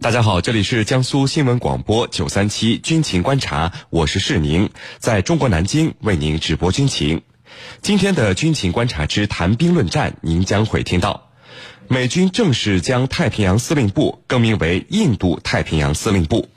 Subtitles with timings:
[0.00, 7.22] 大家好，这里是江苏新闻广播九三七军情观察，我是世宁，在中国南京为您直播军情。
[7.82, 11.32] 今天的军情观察之谈兵论战，您将会听到，
[11.88, 16.48] 美军正式将太平洋司令部更名为印度太平洋司令部。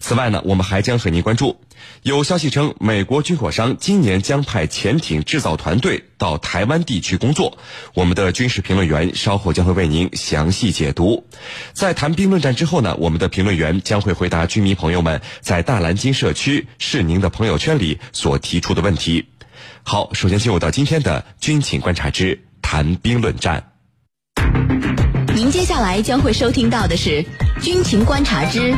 [0.00, 1.60] 此外呢，我们还将和您关注。
[2.06, 7.58] 有消息称，美国军火商今年将派潜艇制造团队到台湾地区工作。
[7.94, 11.26] 我们的军事评论员稍后将会为您详细解读。
[11.72, 19.26] 在谈兵论战之后呢，我们的评论员将会回答居民朋友们在大蓝鲸社区是您的朋友圈里所提出的问题。
[19.82, 23.72] 好，首先进入到今天的军情观察之谈兵论战。
[25.34, 27.24] 您接下来将会收听到的是
[27.60, 28.70] 军情观察之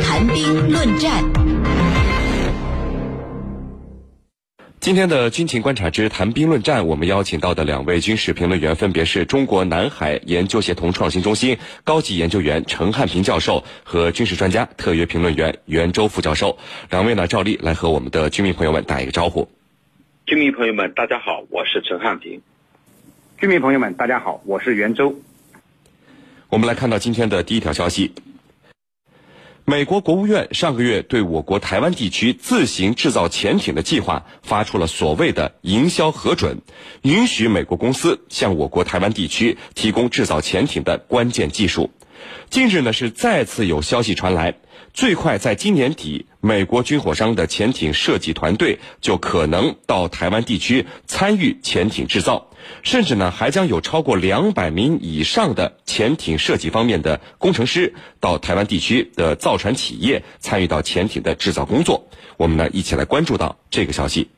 [0.00, 1.24] 谈兵论战。
[4.86, 16.56] 今天的军情观察之谈兵论战，我们邀请到的两位军事评论员分别是中国南海研究协同创新中心高级研究员陈汉平教授和军事专家特约评论员袁周副教授。
[16.88, 19.48] 两位呢，照例来和我们的军迷朋友们打一个招呼。
[20.24, 22.40] 军迷朋友们，大家好，我是陈汉平。
[23.40, 25.16] 军迷朋友们，大家好，我是袁周。
[26.48, 28.12] 我们来看到今天的第一条消息。
[29.68, 36.58] 美国国务院上个月对我国台湾地区自行制造潜艇的计划发出了所谓的营销核准，
[37.02, 41.90] 允许美国公司向我国台湾地区提供制造潜艇的关键技术。
[42.48, 44.54] 近日呢，是再次有消息传来，
[44.94, 52.52] 最快在今年底，美国军火商的潜艇设计团队就可能到台湾地区参与潜艇制造。
[52.82, 62.08] 甚至呢，还将有超过两百名以上的潜艇设计方面的工程师到台湾地区的造船企业参与到潜艇的制造工作。
[62.36, 64.28] 我们呢，一起来关注到这个消息。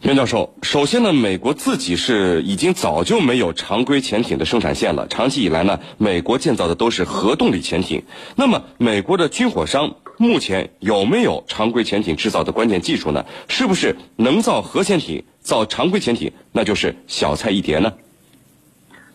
[0.00, 5.06] 袁教授，首先呢，美国自己是已经早就没有常规潜艇的生产线了。
[5.06, 8.02] 长期以来呢，美国建造的都是核动力潜艇。
[8.34, 13.24] 那么，美国的军火商目前有没有常规潜艇制造的关键技术呢？
[13.48, 15.24] 是不是能造核潜艇？
[15.40, 17.92] 造常规潜艇那就是小菜一碟呢。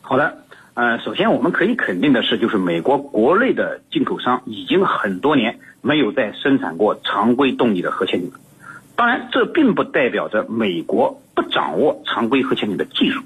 [0.01, 0.39] 好的，
[0.73, 8.31] 呃，首先我们可以肯定的是，就是美国国内的进口商已经很多年没有再生产过常规动力的核潜艇。
[8.97, 13.21] 当然，这并不代表着美国不掌握常规核潜艇的技术。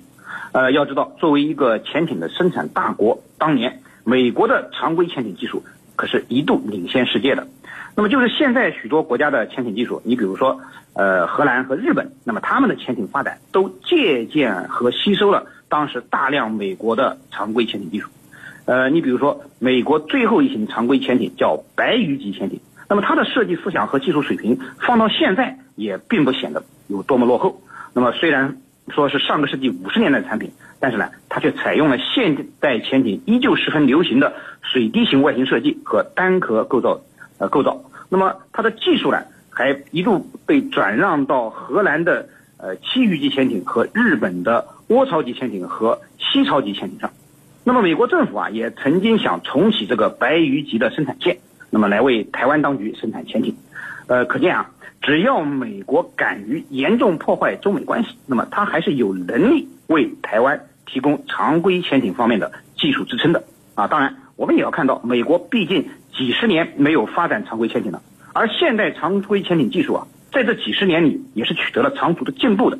[0.51, 5.63] 呃，要知道，作为一个潜艇的生产大国，当年美国的常规潜艇技术
[5.96, 7.47] 可是一度领先世界的。
[7.96, 10.62] 那么就是现在许多国家的潜艇技术，你比如说，
[10.94, 18.09] 呃，荷兰和日本，那么他们的潜艇发展都借鉴和吸收了当时大量美国的常规潜艇技术。
[18.66, 27.62] 呃，你比如说美国最后一型常规潜艇叫白鱼级潜艇，那么它的设计思想和技术水平放到现在也并不显得有多么落后。
[27.94, 37.02] 那么虽然说是上个世纪五十年代的产品，但是呢，它却采用了现代潜艇依旧十分流行的水滴形外形设计和单壳构造。
[37.41, 47.09] 呃，构造，那么它的技术呢，还一度被转让到荷兰的呃七鱼级潜艇和日本的涡槽级潜艇和西槽级潜艇上。
[47.63, 51.40] 那么美国政府啊，也曾经想重启这个白鱼级的生产线，
[51.72, 53.56] 那么来为台湾当局生产潜艇。
[54.06, 54.69] 呃，可见啊，
[55.02, 63.88] 只要美国敢于严重破坏中美关系，那么它还是有能力为台湾提供常规潜艇方面的技术支撑的啊。
[63.88, 65.88] 当然，我们也要看到，美国毕竟。
[66.12, 68.02] 几十年没有发展常规潜艇了，
[68.34, 72.78] 而现代常规潜艇技术啊，在这几十年里也是取得了长足的进步的。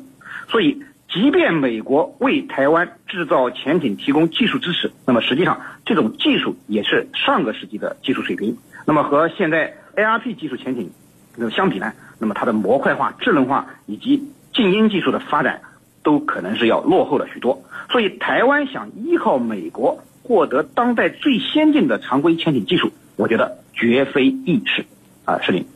[0.48, 8.58] 所以，即便美国为台湾制造潜艇提供技术支持，那么实际上这种技术也是上个世纪的技术水平。
[8.84, 10.90] 那么和现在 ARP 技术潜艇
[11.36, 15.62] 那相比呢，那么它的模块化、智能化以及静音技术的发展，
[16.02, 17.62] 都可能是要落后了许多。
[17.90, 22.92] 所以，台湾想依靠美国获得当代最先进的常规潜艇技术。
[23.16, 24.86] 我觉得绝非易事，
[25.24, 25.66] 啊，是您，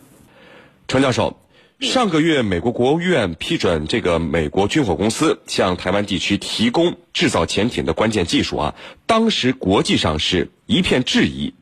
[0.89, 1.39] 程教授，
[1.81, 8.75] 上个月美国国务院批准这个美国军火公司向台湾地区提供制造潜艇的关键技术啊，
[9.05, 11.53] 当时国际上是一片质疑，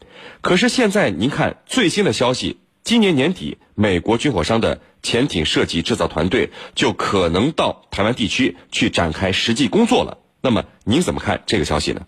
[0.41, 12.07] 可是现在您看最新的消息，今年年底美国军火商的潜艇设计制造团队就可能到台湾地区去展开实际工作了，那么您怎么看这个消息呢？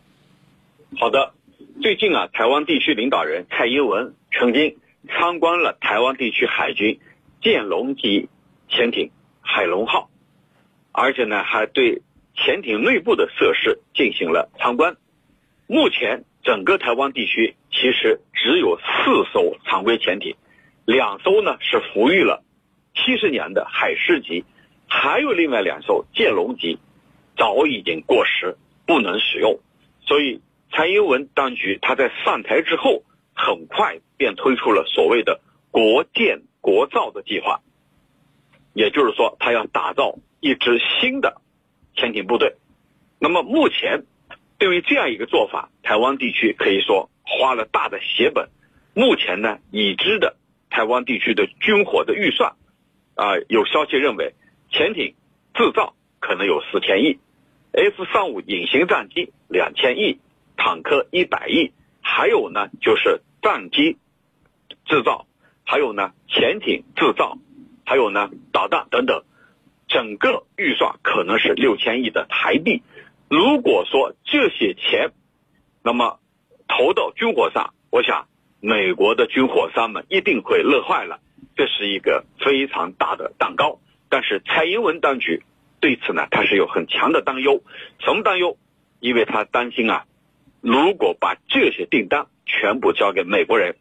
[0.99, 1.35] 好的。
[1.83, 7.01] 最近啊，台湾地区领导人蔡英文曾经参观了台湾地区海军
[7.43, 8.31] 舰龙级
[8.71, 9.11] 潜艇
[9.43, 10.09] “海龙号”，
[10.93, 12.01] 而且呢，还对
[12.35, 14.97] 潜艇内部的设施进行了参观。
[15.67, 20.35] 目前，整个台湾地区其实只有四艘常规潜艇，
[20.87, 22.43] 两艘呢是服役了
[22.95, 24.47] 七十年的海狮级，
[24.89, 26.79] 还有另外两艘舰龙级
[27.37, 28.57] 早已经过时，
[28.87, 29.61] 不能使用，
[30.01, 30.41] 所以。
[30.77, 33.03] 蔡英文当局他在上台之后
[33.35, 35.41] 很快便推出了所谓的
[35.71, 37.63] 国建国造的计划，
[38.75, 41.41] 也就是说，他要打造一支新的
[41.95, 42.57] 潜艇部队。
[43.19, 44.05] 那么目前，
[44.59, 48.51] 对于这样一个做法，台湾地区可以说花了大的血本。
[48.93, 50.37] 目前呢，已知的
[50.69, 52.55] 台湾地区的军火的预算，
[53.15, 54.35] 啊，有消息认为，
[54.71, 55.15] 潜艇
[55.55, 57.19] 制造可能有四千亿
[57.73, 60.19] ，F 三五隐形战机两千亿，
[60.57, 63.99] 坦克一百亿，还有呢就是战机
[64.85, 65.27] 制造，
[65.65, 67.39] 还有呢潜艇制造，
[67.85, 69.25] 还有呢导弹等等，
[69.89, 72.83] 整个预算可能是六千亿的台币。
[73.29, 75.13] 如果说这些钱，
[75.83, 76.19] 那么
[76.67, 78.27] 投到军火上，我想。
[78.59, 81.21] 美国的军火商们一定会乐坏了，
[81.55, 83.79] 这是一个非常大的蛋糕。
[84.09, 85.45] 但是蔡英文当局
[85.79, 87.63] 对此呢，他是有很强的担忧。
[88.01, 88.57] 什么担忧？
[88.99, 90.07] 因为他担心啊，
[90.67, 93.77] 如果把这些订单全部交给美国人，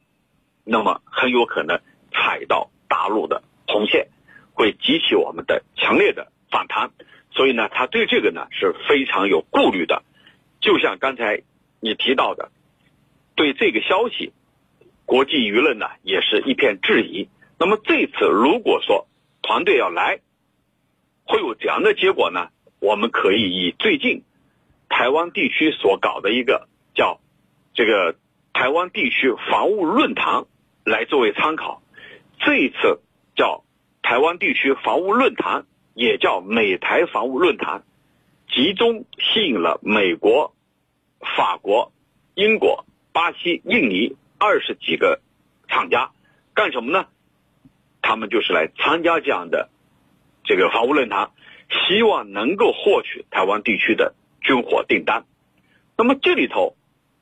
[0.64, 4.10] 那么很有可能踩到大陆的红线，
[4.54, 6.92] 会激起我们的强烈的反弹。
[7.32, 10.04] 所以呢，他对这个呢是非常有顾虑的。
[10.62, 11.42] 就像刚才
[11.80, 12.52] 你提到的，
[13.34, 14.32] 对这个消息。
[15.06, 17.30] 国际舆论呢也是一片质疑。
[17.58, 19.08] 那么这次如果说
[19.42, 20.20] 团队要来，
[21.24, 22.50] 会有怎样的结果呢？
[22.80, 24.22] 我们可以以最近
[24.88, 27.20] 台湾地区所搞的一个叫
[27.76, 28.16] 这个
[28.54, 30.46] 台湾地区防务论坛
[30.84, 31.84] 来作为参考。
[32.40, 33.02] 这一次
[33.36, 33.64] 叫
[34.02, 37.84] 台湾地区防务论坛，也叫美台防务论坛，
[38.50, 40.56] 集中吸引了美国、
[41.20, 41.92] 法国、
[42.34, 44.16] 英国、巴西、印尼。
[44.38, 45.22] 二十几个
[45.70, 46.12] 厂家
[46.54, 47.08] 干什么呢？
[48.02, 49.70] 他们就是来参加这样的
[50.44, 51.32] 这个防务论坛，
[51.70, 55.24] 希望能够获取台湾地区的军火订单。
[55.98, 56.75] 那么这里头，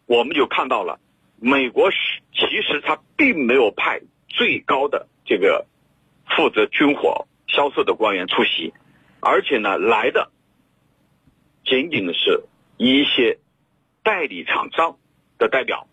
[0.06, 1.00] 我们就看到了，
[1.38, 1.98] 美国是
[2.34, 5.66] 其实他并没有派最高的这个
[6.28, 8.74] 负责军火销售的官员出席，
[9.20, 10.32] 而且呢，来的
[11.64, 12.44] 仅仅是
[12.78, 13.40] 一些
[14.04, 14.98] 代理厂商
[15.38, 15.88] 的代表。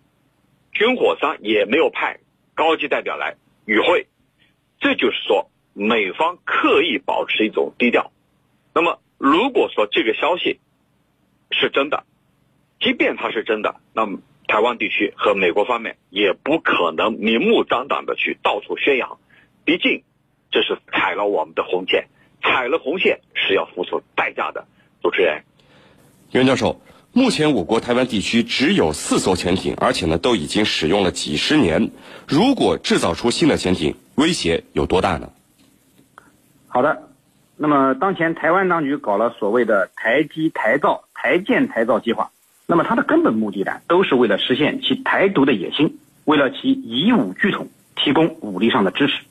[0.73, 2.21] 军火商也没有派
[2.55, 4.07] 高级代表来与会，
[4.79, 8.13] 这就是说美方刻意保持一种低调。
[8.73, 10.61] 那么，如果说这个消息
[11.51, 12.05] 是真的，
[12.81, 14.19] 即便它是真的，那么
[14.49, 19.19] 台湾地区和美国方面也不可能明目张胆的去到处宣扬，
[19.65, 20.03] 毕竟
[20.51, 22.09] 这是踩了我们的红线，
[22.43, 24.67] 踩了红线是要付出代价的。
[25.03, 25.43] 主持人，
[26.33, 26.81] 袁教授。
[27.13, 31.91] 目前我国台湾地区只有四艘潜艇，而且呢都已经使用了几十年。
[32.29, 35.33] 如果制造出新的潜艇，威胁有多大呢？
[36.69, 37.09] 好的，
[37.57, 42.31] 那么当前台湾当局搞了所谓的台基台造、台建台造计划，
[42.71, 49.25] 那么它的根本目的呢，都是为了实现其台独的野心，为了其以武拒统提供武力上的支持。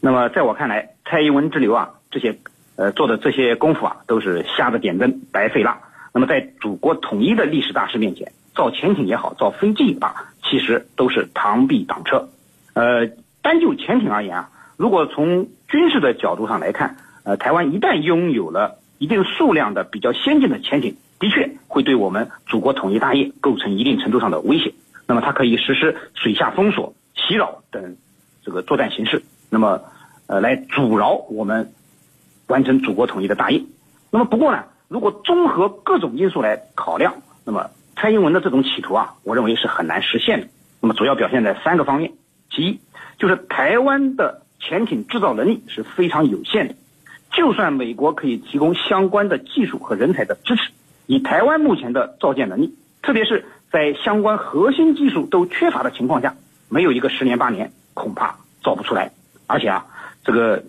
[0.00, 2.38] 那么在我看来，蔡英文之流啊，这些
[2.76, 5.80] 呃做的这些功夫啊，都是瞎子点灯，白费蜡。
[6.12, 12.28] 那么，在祖国统一的历史大势面前，造潜艇也好，造飞机也罢，其实都是螳臂挡车。
[12.74, 13.08] 呃，
[13.42, 24.74] 单就潜艇而言啊，如果从军事的角度上来看，呃，台湾一旦拥有了一定数量的比较先进的潜艇，的确会对我们祖国统一大业构成一定程度上的威胁。
[25.06, 27.96] 那么，它可以实施水下封锁、袭扰等
[28.42, 29.82] 这个作战形式，那么
[30.26, 31.72] 呃，来阻挠我们
[32.46, 33.62] 完成祖国统一的大业。
[34.10, 34.64] 那么，不过呢？
[34.88, 40.48] 如果综合各种因素来考量，那么蔡英文的这种企图啊，我认为是很难实现的。
[40.80, 42.12] 那么主要表现在三个方面：
[42.50, 42.80] 其一，
[43.18, 46.74] 就是台湾的潜艇制造能力是非常有限的，
[47.32, 50.70] 就算美国可以提供相关的技术和人才的支持，
[51.06, 56.34] 以台湾目前的造舰能力，特别是在相关核心技术都缺乏的情况下，
[56.68, 59.10] 没有一个十年八年恐怕造不出来。
[59.46, 59.86] 而且啊，
[60.24, 60.64] 这个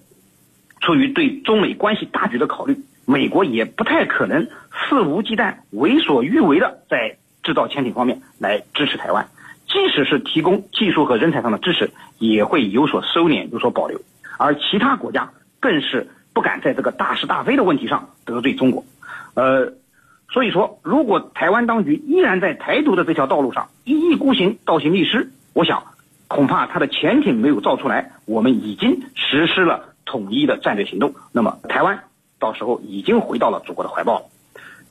[0.82, 2.78] 出于对中美关系大局的考虑。
[3.08, 4.48] 美国也不太可能
[4.90, 9.28] 肆无忌惮、为所欲为的在制造潜艇方面来支持台湾，
[9.68, 14.02] 即使是提供技术和人才上的支持，也会有所收敛、有所保留。
[14.40, 18.84] 而其他国家更是不敢在这个大是大非的问题上得罪中国。
[19.36, 19.72] 呃，
[20.36, 25.84] 所以说，如果台湾当局依然在台独的这条道路上一意孤行、倒行逆施，我想
[26.28, 31.16] 恐怕他的潜艇没有造出来，我们已经实施了统一的战略行动。
[31.32, 32.04] 那么台湾。
[32.38, 34.30] 到时候已经回到了祖国的怀抱。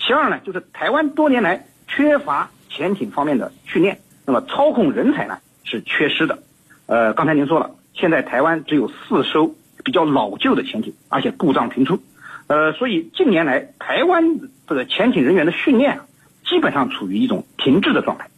[0.01, 6.39] 其二呢，就是台湾多年来缺乏潜艇方面的训练，那么操控人才呢是缺失的。
[6.87, 12.01] 呃，刚才您说了，现在台湾只有四艘比较老旧的潜艇，而且故障频出。
[12.47, 16.07] 呃，所以近年来台湾这个潜艇人员的训练啊，
[16.45, 18.29] 基本上处于一种停滞的状态。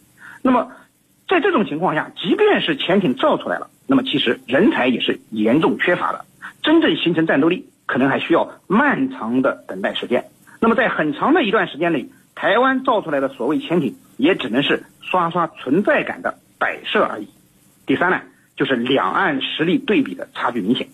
[0.41, 0.71] 那么，
[1.27, 6.25] 在这种情况下，即便是潜艇造出来了，那么其实人才也是严重缺乏的，
[6.63, 10.25] 真正形成战斗力，可能还需要漫长的等待时间。
[10.61, 17.27] 那么在很长的一段时间内，台湾造出来的所谓潜艇，也只能是刷刷存在感的摆设而已。
[17.85, 18.21] 第三呢，
[18.55, 20.87] 就是两岸实力对比的差距明显。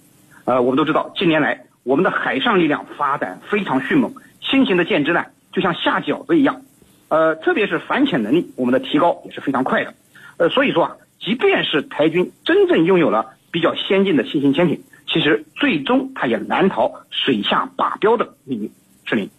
[0.45, 6.61] 呃，我们都知道，近年来我们的海上力量发展非常迅猛，新型的舰只呢，就像下饺子一样。
[7.09, 9.93] 呃，特别是反潜能力，我们的提高也是非常快的。
[10.37, 18.71] 呃，所以说啊，即便是台军真正拥有了比较先进的新型潜艇，其实最终它也难逃水下靶标的命运。
[19.05, 19.29] 是您，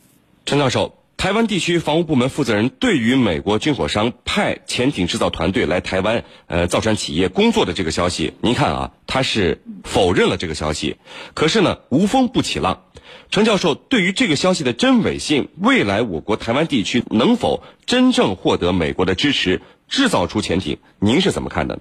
[0.45, 0.95] 陈教授，
[1.25, 10.99] 台湾地区防务部门负责人对于美国军火商派潜艇制造团队来台湾呃造船企业工作的这个消息，您看啊，他是否认了这个消息，
[11.33, 12.85] 可是呢，无风不起浪。
[13.31, 21.81] 陈教授，对于这个消息的真伪性，未来我国台湾地区能否真正获得美国的支持，制造出潜艇，您是怎么看的呢？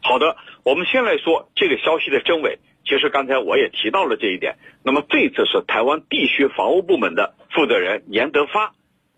[0.00, 2.58] 好的，我们先来说这个消息的真伪。
[2.84, 4.56] 其实刚才我也提到了这一点。
[4.82, 8.74] 那么这次是台湾地区防务部门的负责人严德发，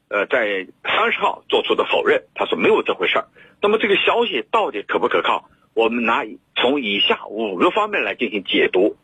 [0.09, 3.29] 呃，在三十号做出的否认，他说没有这回事儿。
[3.61, 5.49] 那么这个消息到底可不可靠？
[5.75, 8.97] 我们拿从以下五个方面来进行解读。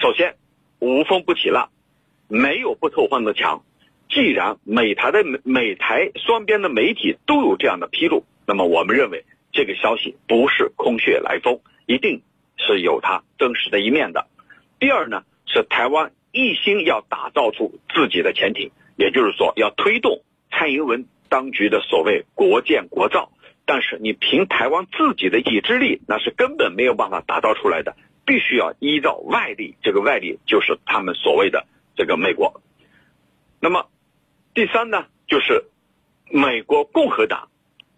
[0.00, 0.34] 首先。
[0.84, 1.70] 无风不起浪，
[2.26, 3.62] 没有不透风的墙。
[4.08, 12.22] 既然美台的美台双边的媒体都有这样的披露，那么我们认为这个消息不是空穴来风，一定
[12.66, 14.26] 是有它真实的一面的。
[14.78, 23.32] 第二呢，是台湾一心要打造出自己的潜艇，也就是说要推动蔡英文当局的所谓国建国造，
[23.66, 27.96] 但是你凭台湾自己的意志力，那是根本没有办法打造出来的。
[28.24, 31.66] 必须要依照外力，这个外力就是他们所谓的
[31.96, 32.62] 这个美国。
[33.58, 33.90] 那么，
[34.54, 35.64] 第三呢，就是
[36.30, 37.48] 美国共和党，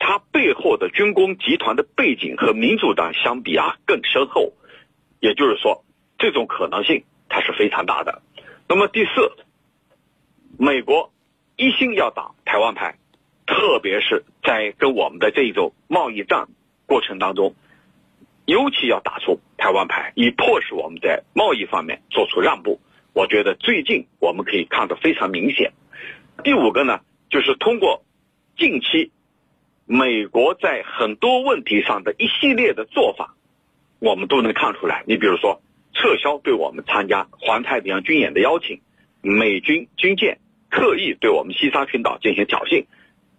[0.07, 4.53] 它背后的军工集团的背景和民主党相比啊更深厚，
[5.19, 5.83] 也就是说，
[6.19, 8.21] 这种可能性它是非常大的。
[8.69, 9.33] 那么第四，
[10.59, 11.11] 美国
[11.57, 12.99] 一心要打台湾牌，
[13.47, 16.49] 特别是在跟我们的这一种贸易战
[16.85, 17.55] 过程当中。
[18.45, 22.79] 尤其要打出台湾牌，以迫使我们在贸易方面做出让步。
[23.15, 25.73] 我觉得最近我们可以看得非常明显。
[26.43, 28.05] 第五个呢，就是通过
[28.59, 29.13] 近期
[29.87, 33.35] 美国在很多问题上的一系列的做法，
[33.99, 35.05] 我们都能看出来。
[35.07, 35.61] 你比如说，
[35.93, 38.81] 撤销对我们参加环太平洋军演的邀请，
[39.21, 40.39] 美军军舰
[40.71, 42.87] 刻意对我们西沙群岛进行挑衅，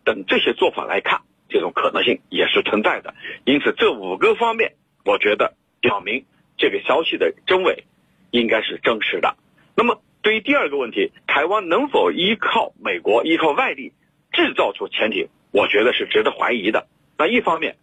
[0.04, 3.16] 等这些做法来看，这种可能性也是存在的。
[3.44, 4.74] 因此，这五个方面。
[5.08, 6.26] 我觉得表明
[6.58, 7.84] 这个消息的真伪
[8.32, 9.36] 应该是真实的。
[9.76, 13.94] 那么，对于第二个问题，台湾能否依靠美国、依靠外力
[14.32, 15.28] 制造出潜艇？
[15.56, 16.88] 我觉得是值得怀疑的。
[17.18, 17.78] 那一方面，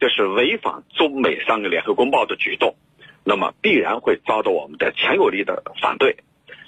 [0.00, 2.76] 这是违反中美三个联合公报的举动，
[3.22, 6.16] 那么必然会遭到我们的强有力的反对。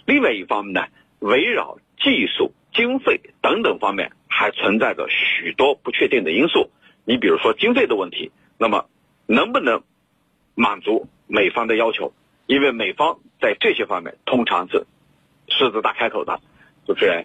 [0.05, 0.87] 另外一方面呢，
[1.21, 6.71] 围绕技术、经费等等方面还存在着许多不确定的因素。
[7.07, 8.87] 你比如说经费的问题，那么。
[9.27, 9.83] 能不能
[10.55, 12.13] 满足美方的要求？
[12.45, 14.85] 因为美方在这些方面通常是
[15.49, 16.43] 狮子大开口的。
[16.87, 17.25] 主持人，